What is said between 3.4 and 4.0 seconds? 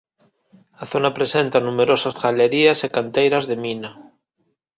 de mina.